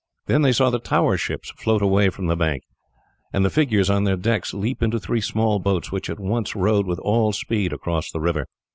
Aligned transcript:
Then 0.25 0.41
they 0.41 0.51
saw 0.51 0.71
the 0.71 0.79
tower 0.79 1.15
ships 1.15 1.51
float 1.59 1.83
away 1.83 2.09
from 2.09 2.25
the 2.25 2.35
bank, 2.35 2.63
and 3.31 3.45
the 3.45 3.51
figures 3.51 3.87
on 3.87 4.03
their 4.03 4.15
decks 4.15 4.51
leap 4.51 4.81
into 4.81 4.99
three 4.99 5.21
small 5.21 5.59
boats, 5.59 5.91
which 5.91 6.09
at 6.09 6.19
once 6.19 6.55
rowed 6.55 6.87
with 6.87 6.97
all 6.97 7.33
speed 7.33 7.71
across 7.71 8.09
the 8.11 8.19
river. 8.19 8.47